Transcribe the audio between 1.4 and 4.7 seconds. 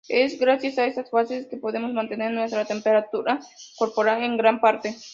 que podemos mantener nuestra temperatura corporal en gran